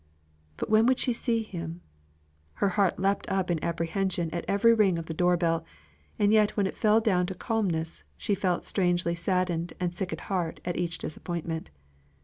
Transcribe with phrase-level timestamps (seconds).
[0.57, 1.81] But when should she see him?
[2.53, 5.63] Her heart leaped up in apprehension at every ring of the door bell;
[6.17, 10.21] and yet, when it fell down to calmness, she felt strangely saddened and sick at
[10.21, 11.69] heart at each disappointment.